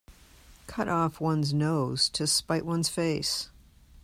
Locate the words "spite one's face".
2.25-3.51